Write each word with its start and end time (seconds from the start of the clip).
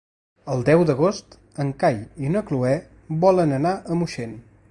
El 0.53 0.63
deu 0.69 0.79
d'agost 0.89 1.35
en 1.65 1.69
Cai 1.83 2.01
i 2.25 2.33
na 2.37 2.43
Cloè 2.49 2.73
volen 3.27 3.57
anar 3.61 3.77
a 3.77 3.99
Moixent. 4.03 4.37